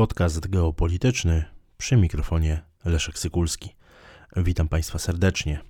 Podcast 0.00 0.48
geopolityczny 0.48 1.44
przy 1.78 1.96
mikrofonie 1.96 2.62
Leszek 2.84 3.18
Sykulski. 3.18 3.76
Witam 4.36 4.68
Państwa 4.68 4.98
serdecznie. 4.98 5.60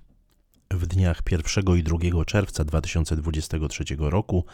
W 0.71 0.87
dniach 0.87 1.21
1 1.31 1.77
i 1.77 1.83
2 1.83 2.25
czerwca 2.25 2.63
2023 2.63 3.83
roku 3.99 4.45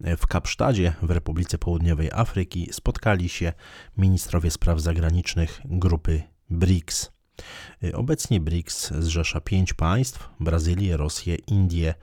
w 0.00 0.26
Kapsztadzie 0.26 0.92
w 1.02 1.10
Republice 1.10 1.58
Południowej 1.58 2.10
Afryki 2.12 2.68
spotkali 2.72 3.28
się 3.28 3.52
ministrowie 3.96 4.50
spraw 4.50 4.80
zagranicznych 4.80 5.60
grupy 5.64 6.22
BRICS. 6.50 7.12
Obecnie 7.94 8.40
BRICS 8.40 8.92
zrzesza 8.98 9.40
pięć 9.40 9.74
państw: 9.74 10.28
Brazylię, 10.40 10.96
Rosję, 10.96 11.34
Indię, 11.34 11.94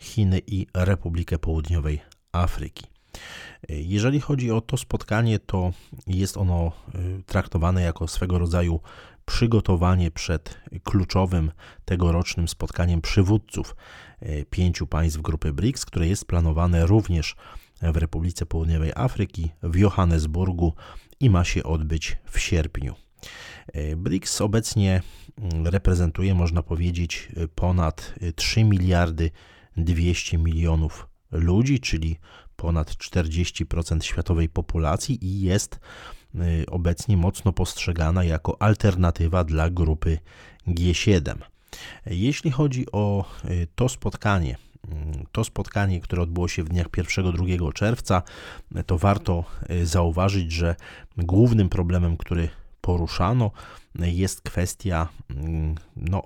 Chiny 0.00 0.40
i 0.46 0.66
Republikę 0.74 1.38
Południowej 1.38 2.00
Afryki. 2.32 2.91
Jeżeli 3.68 4.20
chodzi 4.20 4.50
o 4.50 4.60
to 4.60 4.76
spotkanie, 4.76 5.38
to 5.38 5.72
jest 6.06 6.36
ono 6.36 6.72
y, 6.94 7.22
traktowane 7.26 7.82
jako 7.82 8.08
swego 8.08 8.38
rodzaju 8.38 8.80
przygotowanie 9.24 10.10
przed 10.10 10.58
kluczowym 10.84 11.50
tegorocznym 11.84 12.48
spotkaniem 12.48 13.00
przywódców 13.00 13.76
y, 14.22 14.46
pięciu 14.50 14.86
państw 14.86 15.20
grupy 15.20 15.52
BRICS, 15.52 15.86
które 15.86 16.08
jest 16.08 16.24
planowane 16.24 16.86
również 16.86 17.36
w 17.82 17.96
Republice 17.96 18.46
Południowej 18.46 18.92
Afryki, 18.94 19.50
w 19.62 19.76
Johannesburgu 19.76 20.74
i 21.20 21.30
ma 21.30 21.44
się 21.44 21.62
odbyć 21.62 22.16
w 22.24 22.38
sierpniu. 22.38 22.94
Y, 23.76 23.96
BRICS 23.96 24.40
obecnie 24.40 25.02
mm, 25.38 25.66
reprezentuje, 25.66 26.34
można 26.34 26.62
powiedzieć, 26.62 27.28
ponad 27.54 28.14
3 28.36 28.64
miliardy 28.64 29.30
200 29.76 30.38
milionów 30.38 31.08
ludzi, 31.32 31.80
czyli 31.80 32.18
ponad 32.62 32.90
40% 32.90 34.02
światowej 34.02 34.48
populacji 34.48 35.24
i 35.24 35.40
jest 35.40 35.80
y, 36.34 36.66
obecnie 36.70 37.16
mocno 37.16 37.52
postrzegana 37.52 38.24
jako 38.24 38.62
alternatywa 38.62 39.44
dla 39.44 39.70
grupy 39.70 40.18
G7. 40.68 41.34
Jeśli 42.06 42.50
chodzi 42.50 42.86
o 42.92 43.24
y, 43.44 43.66
to 43.74 43.88
spotkanie, 43.88 44.56
y, 44.84 44.88
to 45.32 45.44
spotkanie, 45.44 46.00
które 46.00 46.22
odbyło 46.22 46.48
się 46.48 46.64
w 46.64 46.68
dniach 46.68 46.88
1-2 46.88 47.72
czerwca, 47.72 48.22
to 48.86 48.98
warto 48.98 49.44
zauważyć, 49.84 50.52
że 50.52 50.76
głównym 51.16 51.68
problemem, 51.68 52.16
który 52.16 52.48
poruszano, 52.82 53.50
jest 53.94 54.40
kwestia 54.40 55.08
mm, 55.30 55.74
no, 55.96 56.22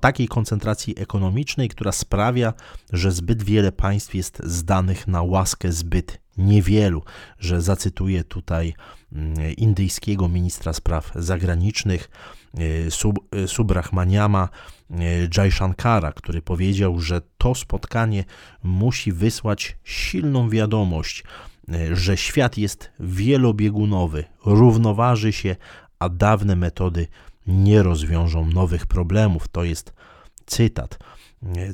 takiej 0.00 0.28
koncentracji 0.28 0.94
ekonomicznej, 0.98 1.68
która 1.68 1.92
sprawia, 1.92 2.52
że 2.92 3.12
zbyt 3.12 3.42
wiele 3.42 3.72
państw 3.72 4.14
jest 4.14 4.42
zdanych 4.44 5.08
na 5.08 5.22
łaskę 5.22 5.72
zbyt 5.72 6.20
niewielu, 6.36 7.02
że 7.38 7.62
zacytuję 7.62 8.24
tutaj 8.24 8.74
mm, 9.12 9.56
indyjskiego 9.56 10.28
ministra 10.28 10.72
spraw 10.72 11.12
zagranicznych 11.14 12.10
y, 12.58 12.90
Sub, 12.90 13.34
y, 13.34 13.48
Subrahmaniama 13.48 14.48
y, 14.90 14.94
Jaishankara, 15.36 16.12
który 16.12 16.42
powiedział, 16.42 17.00
że 17.00 17.20
to 17.38 17.54
spotkanie 17.54 18.24
musi 18.62 19.12
wysłać 19.12 19.76
silną 19.84 20.50
wiadomość, 20.50 21.24
że 21.92 22.16
świat 22.16 22.58
jest 22.58 22.90
wielobiegunowy, 23.00 24.24
równoważy 24.46 25.32
się, 25.32 25.56
a 25.98 26.08
dawne 26.08 26.56
metody 26.56 27.06
nie 27.46 27.82
rozwiążą 27.82 28.46
nowych 28.46 28.86
problemów. 28.86 29.48
To 29.48 29.64
jest 29.64 29.92
cytat. 30.46 30.98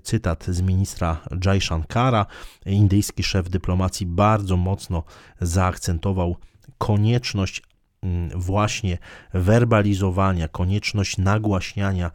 Cytat 0.03 0.45
z 0.45 0.61
ministra 0.61 1.21
Jai 1.45 1.61
Shankara. 1.61 2.27
Indyjski 2.67 3.23
szef 3.23 3.49
dyplomacji 3.49 4.07
bardzo 4.07 4.57
mocno 4.57 5.03
zaakcentował 5.41 6.37
konieczność 6.79 7.63
mm, 8.03 8.41
właśnie 8.41 8.99
werbalizowania, 9.35 10.49
konieczność 10.49 11.19
nagłaśniania 11.19 12.11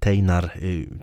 tej, 0.00 0.22
nar 0.22 0.50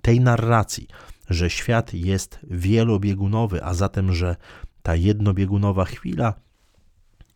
tej 0.01 0.19
narracji, 0.19 0.87
że 1.29 1.49
świat 1.49 1.93
jest 1.93 2.39
wielobiegunowy, 2.43 3.63
a 3.63 3.73
zatem, 3.73 4.13
że 4.13 4.35
ta 4.83 4.95
jednobiegunowa 4.95 5.85
chwila 5.85 6.33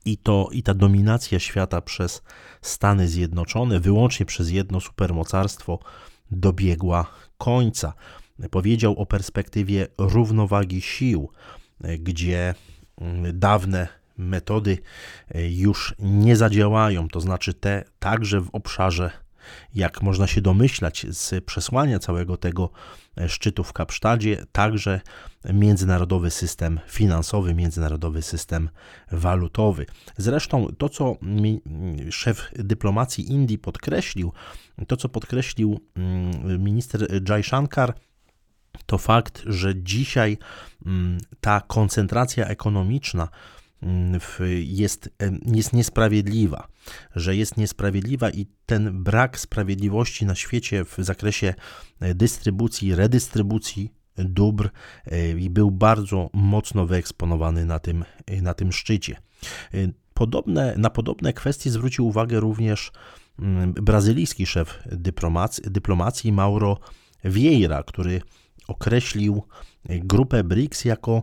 i, 0.06 0.18
to, 0.18 0.50
i 0.52 0.64
ta 0.64 0.74
dominacja 0.74 1.40
świata 1.40 1.82
przez 1.82 2.24
Stany 2.62 3.08
Zjednoczone, 3.08 3.80
wyłącznie 3.80 4.26
przez 4.26 4.50
jedno 4.50 4.80
supermocarstwo, 4.80 5.80
dobiegła 6.32 7.06
końca. 7.38 7.94
Powiedział 8.52 8.94
o 8.94 9.06
perspektywie 9.06 9.88
równowagi 9.98 10.82
sił, 10.82 11.30
gdzie 12.00 12.56
mm, 12.98 13.40
dawne 13.40 13.88
metody 14.18 14.78
e, 15.30 15.50
już 15.50 15.96
nie 16.00 16.36
zadziałają, 16.36 17.08
to 17.08 17.22
znaczy 17.22 17.54
te 17.54 17.84
także 18.00 18.42
w 18.42 18.50
obszarze, 18.50 19.12
jak 19.76 20.02
można 20.02 20.28
się 20.28 20.42
domyślać 20.42 21.06
z 21.10 21.46
przesłania 21.46 22.00
całego 22.00 22.38
tego 22.38 22.70
szczytu 23.28 23.64
w 23.64 23.74
Kapsztadzie, 23.74 24.46
także 24.52 25.02
międzynarodowy 25.54 26.32
system 26.32 26.80
finansowy, 26.88 27.54
międzynarodowy 27.54 28.22
system 28.22 28.70
walutowy. 29.12 29.86
Zresztą 30.18 30.68
to, 30.78 30.90
co 30.90 31.16
szef 32.10 32.50
dyplomacji 32.54 33.32
Indii 33.32 33.58
podkreślił, 33.58 34.34
to, 34.88 34.98
co 34.98 35.10
podkreślił 35.10 35.80
mm, 35.96 36.64
minister 36.64 37.22
Jai 37.30 37.44
Shankar, 37.44 37.94
to 38.86 38.98
fakt, 38.98 39.44
że 39.46 39.84
dzisiaj 39.84 40.38
mm, 40.86 41.18
ta 41.42 41.62
koncentracja 41.68 42.48
ekonomiczna 42.48 43.24
Mm, 43.24 43.55
jest, 44.64 45.10
jest 45.46 45.74
niesprawiedliwa, 45.74 46.68
że 47.16 47.36
jest 47.36 47.58
niesprawiedliwa 47.58 48.30
i 48.30 48.46
ten 48.66 49.04
brak 49.04 49.40
sprawiedliwości 49.40 50.26
na 50.26 50.36
świecie 50.36 50.86
w 50.86 50.96
zakresie 50.98 51.54
e, 52.00 52.16
dystrybucji, 52.16 52.96
redystrybucji 52.96 53.94
dóbr 54.18 54.70
e, 55.06 55.30
i 55.30 55.50
był 55.50 55.72
bardzo 55.72 56.30
mocno 56.34 56.86
wyeksponowany 56.86 57.66
na 57.66 57.80
tym, 57.80 58.06
e, 58.26 58.42
na 58.42 58.54
tym 58.54 58.72
szczycie. 58.72 59.18
Podobne, 60.14 60.76
na 60.78 60.90
podobne 60.90 61.34
kwestie 61.34 61.72
zwrócił 61.72 62.08
uwagę 62.08 62.40
również 62.40 62.92
mm, 63.40 63.74
brazylijski 63.74 64.46
szef 64.46 64.80
dyplomacji, 64.86 65.64
dyplomacji 65.68 66.32
Mauro 66.32 66.80
Vieira, 67.24 67.84
który 67.84 68.22
określił 68.68 69.44
grupę 69.90 70.44
BRICS 70.44 70.86
jako, 70.86 71.22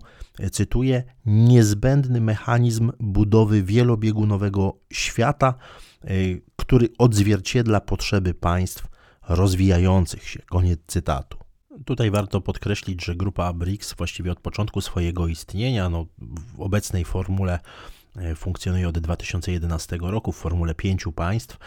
cytuję, 0.52 1.02
niezbędny 1.26 2.20
mechanizm 2.20 2.92
budowy 3.00 3.62
wielobiegunowego 3.62 4.78
świata, 4.92 5.54
y, 6.10 6.42
który 6.56 6.88
odzwierciedla 6.98 7.80
potrzeby 7.80 8.34
państw 8.34 8.86
rozwijających 9.28 10.28
się. 10.28 10.40
Koniec 10.50 10.80
cytatu. 10.86 11.38
Tutaj 11.84 12.10
warto 12.10 12.40
podkreślić, 12.40 13.04
że 13.04 13.16
grupa 13.16 13.52
BRICS 13.52 13.94
właściwie 13.94 14.32
od 14.32 14.40
początku 14.40 14.80
swojego 14.80 15.26
istnienia, 15.26 15.88
no, 15.88 16.06
w 16.18 16.60
obecnej 16.60 17.04
formule 17.04 17.58
y, 18.16 18.34
funkcjonuje 18.34 18.88
od 18.88 18.98
2011 18.98 19.98
roku 20.00 20.32
w 20.32 20.36
formule 20.36 20.74
pięciu 20.74 21.12
państw 21.12 21.58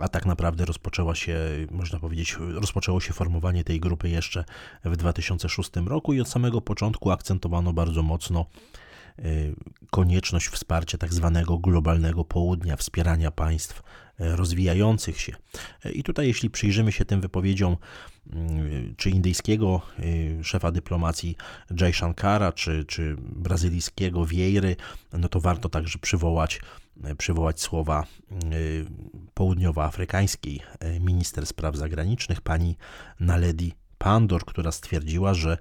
a 0.00 0.08
tak 0.08 0.26
naprawdę 0.26 0.64
rozpoczęła 0.64 1.14
się, 1.14 1.38
można 1.70 1.98
powiedzieć, 1.98 2.36
rozpoczęło 2.54 3.00
się 3.00 3.12
formowanie 3.12 3.64
tej 3.64 3.80
grupy 3.80 4.08
jeszcze 4.08 4.44
w 4.84 4.96
2006 4.96 5.70
roku 5.86 6.12
i 6.12 6.20
od 6.20 6.28
samego 6.28 6.60
początku 6.60 7.10
akcentowano 7.10 7.72
bardzo 7.72 8.02
mocno 8.02 8.46
y, 9.18 9.54
konieczność 9.90 10.48
wsparcia 10.48 10.98
tak 10.98 11.14
zwanego 11.14 11.58
globalnego 11.58 12.24
południa, 12.24 12.76
wspierania 12.76 13.30
państw 13.30 13.82
rozwijających 14.18 15.20
się. 15.20 15.32
I 15.92 16.02
tutaj, 16.02 16.26
jeśli 16.26 16.50
przyjrzymy 16.50 16.92
się 16.92 17.04
tym 17.04 17.20
wypowiedziom 17.20 17.76
y, 18.26 18.94
czy 18.96 19.10
indyjskiego 19.10 19.82
szefa 20.42 20.72
dyplomacji 20.72 21.36
Jay 21.80 21.92
Shankara, 21.92 22.52
czy, 22.52 22.84
czy 22.84 23.16
brazylijskiego 23.18 24.26
Vieiry, 24.26 24.76
no 25.12 25.28
to 25.28 25.40
warto 25.40 25.68
także 25.68 25.98
przywołać 25.98 26.60
przywołać 27.18 27.60
słowa 27.60 28.06
południowoafrykańskiej 29.34 30.60
minister 31.00 31.46
spraw 31.46 31.76
zagranicznych 31.76 32.40
pani 32.40 32.76
Naledi 33.20 33.72
Pandor, 33.98 34.44
która 34.44 34.72
stwierdziła, 34.72 35.34
że 35.34 35.58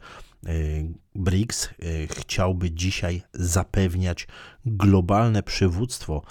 BRICS 1.15 1.69
chciałby 2.11 2.71
dzisiaj 2.71 3.21
zapewniać 3.33 4.27
globalne 4.65 5.43
przywództwo 5.43 6.21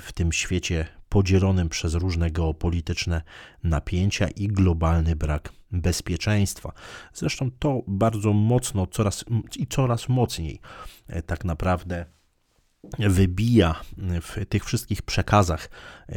w 0.00 0.12
tym 0.12 0.32
świecie 0.32 0.86
podzielonym 1.12 1.68
przez 1.68 1.94
różne 1.94 2.30
geopolityczne 2.30 3.22
napięcia 3.64 4.28
i 4.28 4.48
globalny 4.48 5.16
brak 5.16 5.52
bezpieczeństwa. 5.70 6.72
Zresztą 7.14 7.50
to 7.58 7.82
bardzo 7.86 8.32
mocno 8.32 8.86
coraz 8.86 9.24
i 9.56 9.66
coraz 9.66 10.08
mocniej 10.08 10.60
tak 11.26 11.44
naprawdę 11.44 12.06
wybija 12.98 13.80
w 13.98 14.46
tych 14.48 14.64
wszystkich 14.64 15.02
przekazach 15.02 15.70
e, 16.08 16.14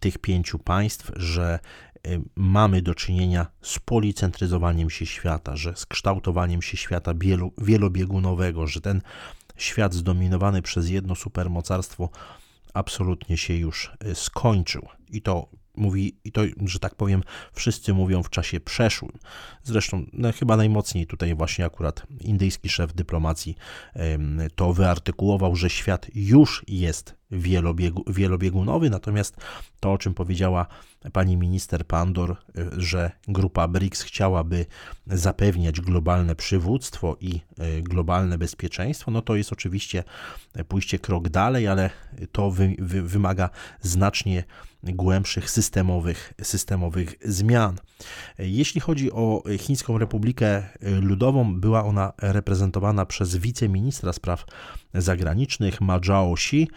tych 0.00 0.18
pięciu 0.18 0.58
państw, 0.58 1.10
że 1.16 1.58
e, 1.58 2.20
mamy 2.36 2.82
do 2.82 2.94
czynienia 2.94 3.46
z 3.62 3.78
policentryzowaniem 3.78 4.90
się 4.90 5.06
świata, 5.06 5.56
że 5.56 5.76
z 5.76 5.86
kształtowaniem 5.86 6.62
się 6.62 6.76
świata 6.76 7.12
wielobiegunowego, 7.58 8.66
że 8.66 8.80
ten 8.80 9.02
świat 9.56 9.94
zdominowany 9.94 10.62
przez 10.62 10.88
jedno 10.88 11.14
supermocarstwo 11.14 12.10
absolutnie 12.74 13.36
się 13.36 13.54
już 13.54 13.92
skończył. 14.14 14.88
I 15.08 15.22
to 15.22 15.48
mówi, 15.76 16.16
i 16.24 16.32
to, 16.32 16.42
że 16.66 16.78
tak 16.78 16.94
powiem, 16.94 17.22
wszyscy 17.52 17.94
mówią 17.94 18.22
w 18.22 18.30
czasie 18.30 18.60
przeszłym. 18.60 19.12
Zresztą 19.62 20.06
no, 20.12 20.32
chyba 20.32 20.56
najmocniej 20.56 21.06
tutaj 21.06 21.34
właśnie 21.34 21.64
akurat 21.64 22.06
indyjski 22.20 22.68
szef 22.68 22.94
dyplomacji 22.94 23.56
to 24.54 24.72
wyartykułował, 24.72 25.56
że 25.56 25.70
świat 25.70 26.06
już 26.14 26.64
jest 26.68 27.14
wielobiegu, 27.30 28.04
wielobiegunowy, 28.06 28.90
natomiast 28.90 29.36
to, 29.80 29.92
o 29.92 29.98
czym 29.98 30.14
powiedziała 30.14 30.66
pani 31.12 31.36
minister 31.36 31.86
Pandor, 31.86 32.36
y, 32.58 32.70
że 32.76 33.10
grupa 33.28 33.68
BRICS 33.68 34.02
chciałaby 34.02 34.66
zapewniać 35.06 35.80
globalne 35.80 36.34
przywództwo 36.34 37.16
i 37.20 37.40
y, 37.78 37.82
globalne 37.82 38.38
bezpieczeństwo, 38.38 39.10
no 39.10 39.22
to 39.22 39.36
jest 39.36 39.52
oczywiście 39.52 40.04
pójście 40.68 40.98
krok 40.98 41.28
dalej, 41.28 41.68
ale 41.68 41.90
to 42.32 42.50
wy, 42.50 42.74
wy, 42.78 43.02
wymaga 43.02 43.50
znacznie 43.80 44.44
głębszych 44.84 45.50
systemowych, 45.50 46.32
systemowych 46.42 47.14
zmian. 47.24 47.76
Jeśli 48.38 48.80
chodzi 48.80 49.12
o 49.12 49.42
Chińską 49.58 49.98
Republikę 49.98 50.62
Ludową, 51.00 51.60
była 51.60 51.84
ona 51.84 52.12
reprezentowana 52.18 53.06
przez 53.06 53.36
wiceministra 53.36 54.12
spraw 54.12 54.44
zagranicznych 54.94 55.80
Ma 55.80 56.00
Zhaoxi, 56.06 56.68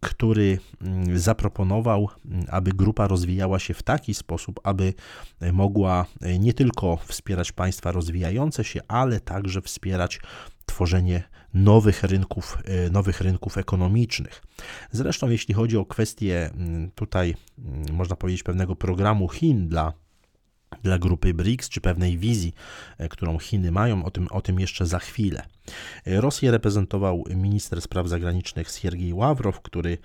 który 0.00 0.58
mm, 0.80 1.18
zaproponował, 1.18 2.08
mm, 2.24 2.46
aby 2.48 2.72
grupa 2.72 3.08
rozwijała 3.08 3.58
się 3.58 3.74
w 3.74 3.82
taki 3.82 4.14
sposób, 4.14 4.60
aby 4.62 4.94
mogła 5.52 6.06
nie 6.38 6.54
tylko 6.54 6.96
wspierać 6.96 7.52
państwa 7.52 7.92
rozwijające 7.92 8.64
się, 8.64 8.80
ale 8.88 9.20
także 9.20 9.62
wspierać 9.62 10.20
tworzenie 10.66 11.22
nowych 11.54 12.02
rynków, 12.02 12.58
e, 12.64 12.90
nowych 12.90 13.20
rynków 13.20 13.58
ekonomicznych. 13.58 14.42
Zresztą, 14.90 15.28
jeśli 15.28 15.54
chodzi 15.54 15.76
o 15.76 15.84
kwestię 15.84 16.50
mm, 16.50 16.90
tutaj, 16.90 17.34
mm, 17.58 17.94
można 17.96 18.16
powiedzieć, 18.16 18.42
pewnego 18.42 18.76
programu 18.76 19.28
Chin 19.28 19.68
dla 19.68 19.92
dla 20.82 20.98
grupy 20.98 21.34
BRICS, 21.34 21.68
czy 21.68 21.80
pewnej 21.80 22.18
wizji, 22.18 22.54
e, 22.98 23.08
którą 23.08 23.38
Chiny 23.38 23.72
mają, 23.72 24.04
o 24.04 24.10
tym, 24.10 24.28
o 24.30 24.40
tym 24.40 24.60
jeszcze 24.60 24.86
za 24.86 24.98
chwilę. 24.98 25.42
E, 26.06 26.20
Rosję 26.20 26.50
reprezentował 26.50 27.24
minister 27.36 27.82
spraw 27.82 28.08
zagranicznych 28.08 28.70
Siergiej 28.70 29.12
Ławrow, 29.12 29.60
który 29.60 29.98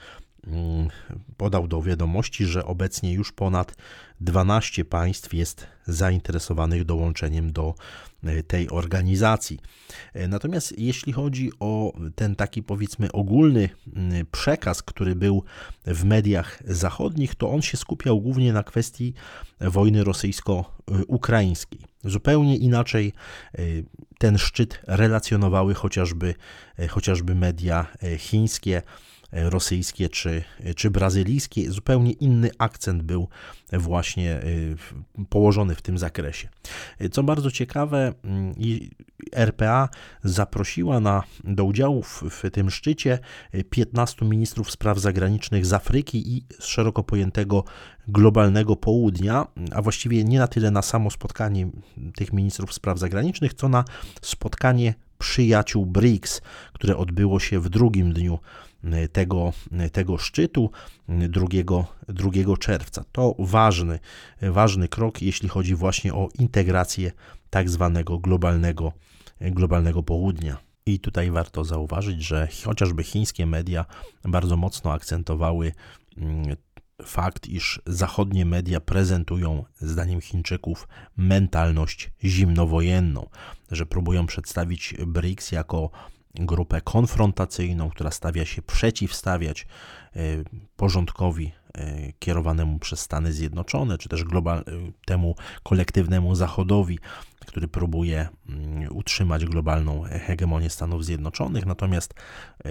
podał 1.38 1.68
do 1.68 1.82
wiadomości, 1.82 2.46
że 2.46 2.66
obecnie 2.66 3.14
już 3.14 3.32
ponad 3.32 3.76
12 4.22 4.86
państw 4.86 5.34
jest 5.34 5.68
zainteresowanych 5.88 6.86
dołączeniem 6.86 7.52
do 7.52 7.76
e, 8.24 8.44
tej 8.44 8.70
organizacji. 8.70 9.60
E, 10.14 10.28
natomiast 10.28 10.80
jeśli 10.80 11.14
chodzi 11.14 11.52
o 11.60 11.94
ten 12.16 12.36
taki 12.36 12.64
powiedzmy 12.64 13.12
ogólny 13.12 13.70
przekaz, 14.32 14.84
który 14.84 15.16
był 15.16 15.44
w 15.86 16.04
mediach 16.06 16.60
zachodnich, 16.66 17.36
to 17.36 17.50
on 17.52 17.62
się 17.62 17.78
skupiał 17.78 18.22
głównie 18.22 18.54
na 18.54 18.64
kwestii 18.64 19.14
wojny 19.62 20.04
rosyjsko-ukraińskiej. 20.04 21.80
Zupełnie 22.04 22.58
inaczej 22.58 23.14
e, 23.54 23.62
ten 24.18 24.38
szczyt 24.38 24.82
relacjonowały 24.88 25.74
chociażby, 25.74 26.36
chociażby 26.90 27.36
media 27.36 27.86
chińskie 28.18 28.82
rosyjskie 29.32 30.10
czy, 30.10 30.44
czy 30.76 30.92
brazylijskie. 30.92 31.72
Zupełnie 31.72 32.12
inny 32.12 32.52
akcent 32.58 33.04
był 33.04 33.28
właśnie 33.74 34.44
y, 34.44 34.76
położony 35.30 35.76
w 35.76 35.82
tym 35.82 35.98
zakresie. 35.98 36.50
Co 37.12 37.24
bardzo 37.24 37.52
ciekawe, 37.52 38.14
mm, 38.24 38.54
RPA 39.34 39.90
zaprosiła 40.24 41.00
na, 41.00 41.24
do 41.44 41.64
udziału 41.64 42.04
w, 42.04 42.24
w 42.30 42.52
tym 42.52 42.70
szczycie 42.70 43.20
15 43.70 44.26
ministrów 44.26 44.72
spraw 44.72 45.00
zagranicznych 45.00 45.66
z 45.66 45.74
Afryki 45.74 46.38
i 46.38 46.46
z 46.60 46.66
szeroko 46.66 47.04
pojętego 47.04 47.64
globalnego 48.08 48.76
południa, 48.76 49.48
a 49.72 49.82
właściwie 49.82 50.24
nie 50.24 50.40
na 50.40 50.48
tyle 50.48 50.72
na 50.72 50.82
samo 50.82 51.12
spotkanie 51.12 51.70
tych 52.16 52.34
ministrów 52.34 52.74
spraw 52.74 53.00
zagranicznych, 53.00 53.54
co 53.54 53.70
na 53.70 53.86
spotkanie 54.22 54.94
przyjaciół 55.20 55.86
BRICS, 55.86 56.42
które 56.74 56.98
odbyło 56.98 57.40
się 57.40 57.60
w 57.60 57.70
drugim 57.70 58.14
dniu 58.14 58.40
tego, 59.12 59.54
tego 59.92 60.18
szczytu 60.18 60.72
2, 61.08 61.48
2 62.08 62.58
czerwca. 62.60 63.04
To 63.12 63.36
ważny, 63.40 64.00
ważny 64.42 64.88
krok, 64.88 65.22
jeśli 65.22 65.50
chodzi 65.50 65.76
właśnie 65.76 66.14
o 66.14 66.30
integrację 66.40 67.12
tak 67.50 67.70
zwanego 67.70 68.20
globalnego, 68.20 68.92
globalnego 69.42 70.04
południa. 70.04 70.58
I 70.86 71.00
tutaj 71.00 71.32
warto 71.32 71.64
zauważyć, 71.64 72.24
że 72.24 72.48
chociażby 72.66 73.04
chińskie 73.04 73.46
media 73.46 73.86
bardzo 74.24 74.58
mocno 74.58 74.94
akcentowały 74.94 75.72
mm, 76.18 76.56
fakt, 77.06 77.48
iż 77.48 77.82
zachodnie 77.86 78.46
media 78.46 78.80
prezentują, 78.80 79.66
zdaniem 79.82 80.22
Chińczyków, 80.22 80.88
mentalność 81.18 82.12
zimnowojenną, 82.24 83.30
że 83.72 83.86
próbują 83.86 84.26
przedstawić 84.26 84.96
BRICS 85.08 85.52
jako 85.52 85.90
grupę 86.36 86.82
konfrontacyjną, 86.82 87.90
która 87.90 88.12
stawia 88.12 88.46
się 88.46 88.62
przeciwstawiać 88.62 89.68
e, 90.16 90.20
porządkowi 90.76 91.52
e, 91.74 92.14
kierowanemu 92.20 92.80
przez 92.80 93.00
Stany 93.00 93.34
Zjednoczone, 93.34 93.98
czy 93.98 94.10
też 94.10 94.24
global, 94.24 94.60
e, 94.60 94.64
temu 95.06 95.36
kolektywnemu 95.64 96.36
Zachodowi, 96.36 97.00
który 97.46 97.68
próbuje 97.68 98.30
mm, 98.50 98.96
utrzymać 98.96 99.46
globalną 99.46 100.02
hegemonię 100.02 100.70
Stanów 100.70 101.06
Zjednoczonych. 101.06 101.66
Natomiast 101.66 102.14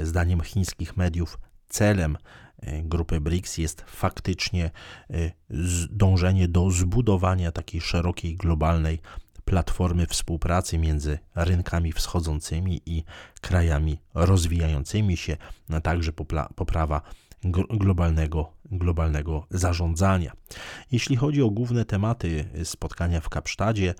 zdaniem 0.02 0.40
chińskich 0.40 0.96
mediów 0.96 1.38
celem 1.68 2.16
grupy 2.82 3.20
BRICS 3.20 3.58
jest 3.58 3.84
faktycznie 3.86 4.70
dążenie 5.90 6.48
do 6.48 6.70
zbudowania 6.70 7.52
takiej 7.52 7.80
szerokiej 7.80 8.36
globalnej 8.36 9.00
platformy 9.44 10.06
współpracy 10.06 10.78
między 10.78 11.18
rynkami 11.34 11.92
wschodzącymi 11.92 12.80
i 12.86 13.04
krajami 13.40 13.98
rozwijającymi 14.14 15.16
się, 15.16 15.36
a 15.72 15.80
także 15.80 16.12
poprawa 16.56 17.02
globalnego, 17.70 18.52
globalnego 18.64 19.46
zarządzania. 19.50 20.32
Jeśli 20.92 21.16
chodzi 21.16 21.42
o 21.42 21.50
główne 21.50 21.84
tematy 21.84 22.44
spotkania 22.64 23.20
w 23.20 23.28
Kapsztadzie, 23.28 23.94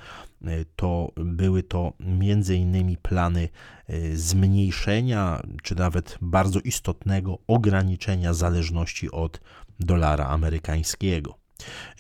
to 0.76 1.12
były 1.16 1.62
to 1.62 1.92
m.in. 2.00 2.96
plany 3.02 3.48
e, 3.86 4.16
zmniejszenia, 4.16 5.42
czy 5.62 5.74
nawet 5.74 6.18
bardzo 6.20 6.60
istotnego 6.60 7.38
ograniczenia 7.46 8.34
zależności 8.34 9.10
od 9.10 9.40
dolara 9.80 10.26
amerykańskiego. 10.26 11.38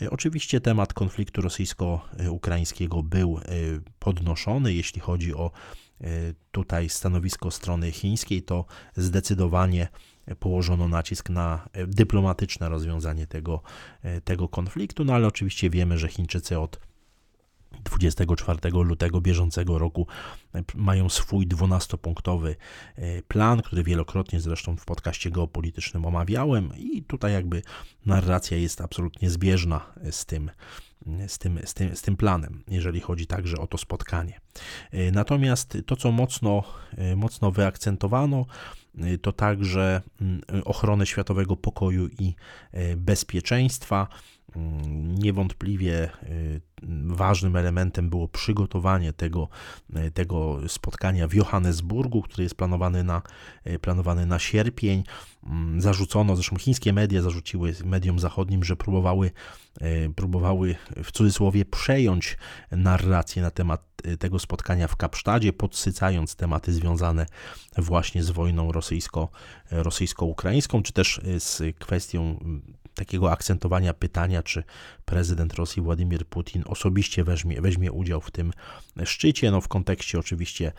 E, 0.02 0.10
oczywiście 0.10 0.60
temat 0.60 0.92
konfliktu 0.92 1.42
rosyjsko-ukraińskiego 1.42 3.02
był 3.02 3.38
e, 3.38 3.42
podnoszony, 3.98 4.74
jeśli 4.74 5.00
chodzi 5.00 5.34
o 5.34 5.50
e, 6.00 6.06
tutaj 6.50 6.88
stanowisko 6.88 7.50
strony 7.50 7.92
chińskiej, 7.92 8.42
to 8.42 8.64
zdecydowanie 8.96 9.88
położono 10.40 10.88
nacisk 10.88 11.30
na 11.30 11.68
dyplomatyczne 11.86 12.68
rozwiązanie 12.68 13.26
tego, 13.26 13.62
tego 14.24 14.48
konfliktu, 14.48 15.04
no 15.04 15.14
ale 15.14 15.26
oczywiście 15.26 15.70
wiemy, 15.70 15.98
że 15.98 16.08
Chińczycy 16.08 16.58
od 16.58 16.80
24 17.84 18.70
lutego 18.72 19.20
bieżącego 19.20 19.78
roku 19.78 20.06
e, 20.54 20.62
mają 20.74 21.08
swój 21.08 21.46
12-punktowy 21.48 22.54
e, 22.96 23.22
plan, 23.22 23.62
który 23.62 23.82
wielokrotnie 23.82 24.40
zresztą 24.40 24.76
w 24.76 24.84
podcaście 24.84 25.30
geopolitycznym 25.30 26.04
omawiałem 26.04 26.70
i 26.76 27.02
tutaj 27.02 27.32
jakby 27.32 27.62
narracja 28.06 28.56
jest 28.56 28.80
absolutnie 28.80 29.30
zbieżna 29.30 29.92
z 30.10 30.26
tym, 30.26 30.50
z 31.26 31.38
tym, 31.38 31.60
z 31.64 31.74
tym, 31.74 31.96
z 31.96 32.02
tym 32.02 32.16
planem, 32.16 32.62
jeżeli 32.68 33.00
chodzi 33.00 33.26
także 33.26 33.58
o 33.58 33.66
to 33.66 33.78
spotkanie. 33.78 34.40
E, 34.90 35.10
natomiast 35.10 35.78
to, 35.86 35.96
co 35.96 36.12
mocno, 36.12 36.62
mocno 37.16 37.50
wyakcentowano, 37.50 38.46
to 39.22 39.32
także 39.32 40.02
mm, 40.20 40.40
ochronę 40.64 41.06
światowego 41.06 41.56
pokoju 41.56 42.08
i 42.18 42.34
bezpieczeństwa. 42.96 44.08
Mm, 44.56 45.14
niewątpliwie 45.14 46.10
ważnym 47.06 47.56
elementem 47.56 48.10
było 48.10 48.28
przygotowanie 48.28 49.12
tego, 49.12 49.48
e, 49.94 50.10
tego 50.10 50.58
spotkania 50.68 51.28
w 51.28 51.34
Johannesburgu, 51.34 52.22
które 52.22 52.42
jest 52.42 52.54
planowane 52.54 53.02
na, 53.02 53.22
e, 53.64 53.78
planowane 53.78 54.26
na 54.26 54.38
sierpień. 54.38 55.04
Mm, 55.46 55.80
zarzucono, 55.80 56.36
zresztą 56.36 56.56
chińskie 56.56 56.92
media 56.92 57.22
zarzuciły 57.22 57.74
mediom 57.84 58.18
zachodnim, 58.18 58.64
że 58.64 58.76
próbowały, 58.76 59.30
próbowały 60.16 60.74
w 61.04 61.12
cudzysłowie 61.12 61.64
przejąć 61.64 62.36
narrację 62.70 63.42
na 63.42 63.50
temat 63.50 63.88
tego 64.18 64.38
spotkania 64.38 64.88
w 64.88 64.96
Kapsztadzie, 64.96 65.52
podsycając 65.52 66.36
tematy 66.36 66.72
związane 66.72 67.26
właśnie 67.76 68.22
z 68.24 68.30
wojną 68.30 68.72
rosyjsko, 68.72 69.28
rosyjsko-ukraińską, 69.70 70.82
czy 70.82 70.92
też 70.92 71.20
z 71.38 71.76
kwestią 71.78 72.38
takiego 72.98 73.32
akcentowania 73.32 73.94
pytania, 73.94 74.42
czy 74.42 74.62
prezydent 75.04 75.54
Rosji 75.54 75.82
Władimir 75.82 76.26
Putin 76.26 76.62
osobiście 76.66 77.24
weźmie, 77.24 77.60
weźmie 77.60 77.92
udział 77.92 78.20
w 78.20 78.30
tym 78.30 78.52
szczycie, 79.04 79.50
no 79.50 79.60
w 79.60 79.68
kontekście 79.68 80.18
oczywiście 80.18 80.72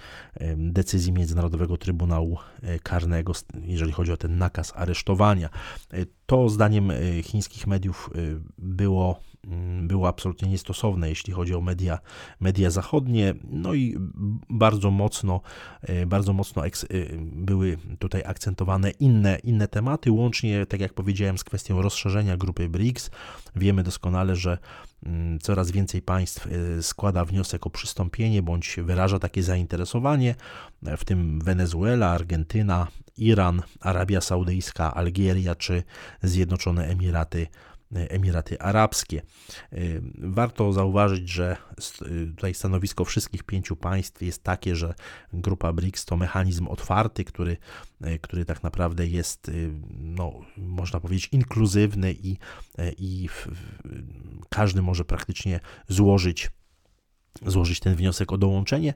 decyzji 0.57 1.11
Międzynarodowego 1.13 1.77
Trybunału 1.77 2.37
e, 2.63 2.79
Karnego, 2.79 3.33
jeżeli 3.61 3.91
chodzi 3.91 4.11
o 4.11 4.17
ten 4.17 4.37
nakaz 4.37 4.73
aresztowania. 4.75 5.49
To 6.25 6.49
zdaniem 6.49 6.91
chińskich 7.23 7.67
mediów 7.67 8.09
było 8.57 9.19
było 9.81 10.07
absolutnie 10.07 10.49
niestosowne, 10.49 11.09
jeśli 11.09 11.33
chodzi 11.33 11.55
o 11.55 11.61
media, 11.61 11.99
media 12.39 12.69
zachodnie, 12.69 13.33
no 13.49 13.73
i 13.73 13.97
bardzo 14.49 14.91
mocno, 14.91 15.41
e, 15.81 16.05
bardzo 16.05 16.33
mocno 16.33 16.65
e, 16.65 16.69
były 17.21 17.77
tutaj 17.99 18.23
akcentowane 18.25 18.89
inne, 18.89 19.39
inne 19.43 19.67
tematy, 19.67 20.11
łącznie, 20.11 20.65
tak 20.65 20.79
jak 20.79 20.93
powiedziałem, 20.93 21.37
z 21.37 21.43
kwestią 21.43 21.81
rozszerzenia 21.81 22.37
grupy 22.37 22.69
BRICS. 22.69 23.11
Wiemy 23.55 23.83
doskonale, 23.83 24.35
że 24.35 24.57
mm, 25.05 25.39
coraz 25.39 25.71
więcej 25.71 26.01
państw 26.01 26.47
e, 26.47 26.83
składa 26.83 27.25
wniosek 27.25 27.67
o 27.67 27.69
przystąpienie 27.69 28.41
bądź 28.41 28.79
wyraża 28.83 29.19
takie 29.19 29.43
zainteresowanie, 29.43 30.35
w 30.81 31.05
tym 31.05 31.41
Wenezuela, 31.41 32.09
Argentyna, 32.09 32.87
Iran, 33.17 33.61
Arabia 33.79 34.21
Saudyjska, 34.21 34.93
Algieria 34.93 35.55
czy 35.55 35.83
Zjednoczone 36.23 36.87
Emiraty 36.87 37.47
Emiraty 37.91 38.61
Arabskie. 38.61 39.21
Y, 39.73 40.01
warto 40.17 40.73
zauważyć, 40.73 41.29
że 41.29 41.57
y, 42.01 42.27
tutaj 42.27 42.53
stanowisko 42.53 43.05
wszystkich 43.05 43.43
pięciu 43.43 43.75
państw 43.75 44.21
jest 44.21 44.43
takie, 44.43 44.75
że 44.75 44.93
grupa 45.33 45.73
BRICS 45.73 46.05
to 46.05 46.17
mechanizm 46.17 46.67
otwarty, 46.67 47.23
który, 47.23 47.57
y, 48.05 48.19
który 48.19 48.45
tak 48.45 48.63
naprawdę 48.63 49.07
jest, 49.07 49.51
no, 49.99 50.33
można 50.57 50.99
powiedzieć, 50.99 51.29
inkluzywny 51.31 52.13
i, 52.23 52.37
i 52.97 53.29
każdy 54.49 54.81
może 54.81 55.05
praktycznie 55.05 55.59
złożyć 55.87 56.49
złożyć 57.45 57.79
ten 57.79 57.95
wniosek 57.95 58.31
o 58.31 58.37
dołączenie. 58.37 58.93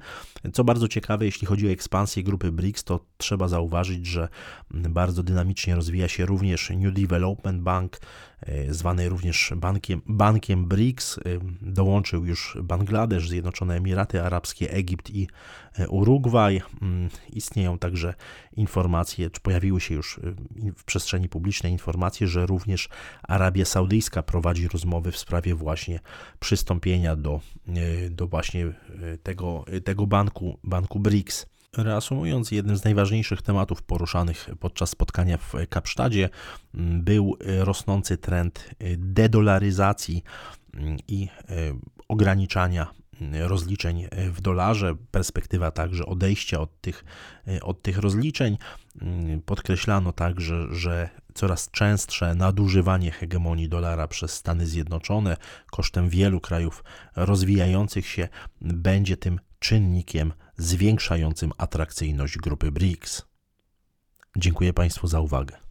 Co 0.54 0.64
bardzo 0.64 0.88
ciekawe, 0.88 1.26
jeśli 1.26 1.48
chodzi 1.48 1.68
o 1.68 1.72
ekspansję 1.72 2.24
grupy 2.24 2.52
BRICS, 2.52 2.84
to 2.84 3.06
trzeba 3.18 3.48
zauważyć, 3.48 4.06
że 4.06 4.28
bardzo 4.72 5.24
dynamicznie 5.24 5.76
rozwija 5.76 6.08
się 6.08 6.26
również 6.26 6.70
New 6.70 6.94
Development 6.94 7.62
Bank, 7.62 7.98
e, 7.98 8.02
zwany 8.70 9.10
również 9.10 9.54
bankiem, 9.56 10.02
bankiem 10.06 10.66
BRICS. 10.66 11.18
E, 11.18 11.22
dołączył 11.62 12.26
już 12.26 12.58
Bangladesz, 12.64 13.30
Zjednoczone 13.30 13.76
Emiraty 13.76 14.24
Arabskie, 14.24 14.72
Egipt 14.72 15.10
i 15.10 15.28
e, 15.80 15.88
Urugwaj. 15.88 16.62
Mm, 16.82 17.10
istnieją 17.34 17.80
także 17.80 18.14
informacje, 18.56 19.30
czy 19.30 19.42
pojawiły 19.42 19.82
się 19.82 19.96
już 19.96 20.20
w 20.78 20.84
przestrzeni 20.84 21.30
publicznej 21.30 21.72
informacje, 21.72 22.28
że 22.28 22.46
również 22.46 22.90
Arabia 23.24 23.66
Saudyjska 23.66 24.24
prowadzi 24.24 24.68
rozmowy 24.68 25.12
w 25.12 25.18
sprawie 25.18 25.56
właśnie 25.56 26.00
przystąpienia 26.40 27.16
do, 27.16 27.42
do 28.10 28.28
właśnie 28.28 28.66
tego, 29.24 29.66
tego 29.84 30.08
banku, 30.08 30.60
banku 30.64 31.00
BRICS. 31.00 31.53
Reasumując, 31.78 32.52
jednym 32.52 32.78
z 32.78 32.84
najważniejszych 32.84 33.42
tematów 33.42 33.84
poruszanych 33.84 34.50
podczas 34.60 34.90
spotkania 34.90 35.38
w 35.38 35.54
Kapsztadzie 35.70 36.30
mm, 36.76 37.04
był 37.04 37.38
rosnący 37.42 38.18
trend 38.18 38.70
dedolaryzacji 38.98 40.24
mm, 40.74 40.98
i 41.08 41.28
e, 41.50 41.56
ograniczania 42.08 42.88
mm, 43.22 43.42
rozliczeń 43.42 44.08
w 44.12 44.42
dolarze, 44.42 44.96
perspektywa 45.12 45.72
także 45.72 46.06
odejścia 46.06 46.60
od 46.60 46.82
tych, 46.82 47.06
od 47.62 47.82
tych 47.82 47.98
rozliczeń. 47.98 48.58
Podkreślano 49.46 50.12
także, 50.12 50.68
że 50.72 51.10
coraz 51.34 51.72
częstsze 51.72 52.36
nadużywanie 52.36 53.12
hegemonii 53.12 53.70
dolara 53.70 54.08
przez 54.08 54.34
Stany 54.34 54.68
Zjednoczone 54.68 55.38
kosztem 55.72 56.10
wielu 56.10 56.42
krajów 56.42 56.84
rozwijających 57.16 58.08
się 58.08 58.28
będzie 58.62 59.18
tym 59.18 59.40
czynnikiem 59.60 60.34
zwiększającym 60.58 61.52
atrakcyjność 61.58 62.38
grupy 62.38 62.72
BRICS. 62.72 63.22
Dziękuję 64.38 64.74
Państwu 64.74 65.08
za 65.08 65.20
uwagę. 65.20 65.63